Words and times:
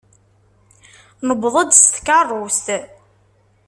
Newweḍ-d 1.27 1.71
s 1.81 1.83
tkeṛṛust. 1.93 2.67